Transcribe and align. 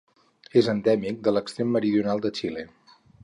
És 0.61 0.69
endèmic 0.73 1.19
de 1.27 1.33
l'extrem 1.37 1.71
meridional 1.77 2.25
de 2.27 2.35
Xile. 2.41 2.65